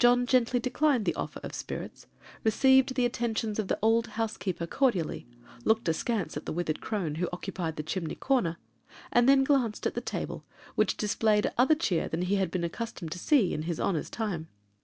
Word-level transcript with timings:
John 0.00 0.26
gently 0.26 0.58
declined 0.58 1.04
the 1.04 1.14
offer 1.14 1.38
of 1.44 1.54
spirits, 1.54 2.08
received 2.42 2.96
the 2.96 3.04
attentions 3.06 3.60
of 3.60 3.68
the 3.68 3.78
old 3.80 4.08
housekeeper 4.18 4.66
cordially, 4.66 5.24
looked 5.64 5.88
askance 5.88 6.36
at 6.36 6.46
the 6.46 6.52
withered 6.52 6.80
crone 6.80 7.14
who 7.14 7.28
occupied 7.32 7.76
the 7.76 7.84
chimney 7.84 8.16
corner, 8.16 8.56
and 9.12 9.28
then 9.28 9.44
glanced 9.44 9.86
at 9.86 9.94
the 9.94 10.00
table, 10.00 10.44
which 10.74 10.96
displayed 10.96 11.48
other 11.56 11.76
cheer 11.76 12.08
than 12.08 12.22
he 12.22 12.34
had 12.34 12.50
been 12.50 12.64
accustomed 12.64 13.12
to 13.12 13.20
see 13.20 13.54
in 13.54 13.62
his 13.62 13.78
'honor's 13.78 14.10
time.' 14.10 14.48